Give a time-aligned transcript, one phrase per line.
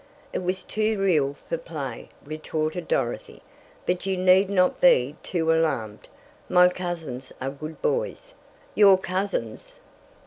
[0.33, 3.43] "It was too real for play," retorted Dorothy.
[3.85, 6.07] "But you need not be too alarmed.
[6.49, 8.33] My cousins are good boys."
[8.73, 9.79] "Your cousins?"